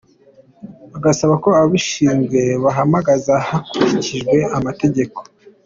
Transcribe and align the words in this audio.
Agasaba 0.97 1.33
ko 1.43 1.49
ababishinzwe 1.57 2.39
babahamagaza 2.53 3.33
hakurikijwe 3.47 4.35
amategeko. 4.57 5.19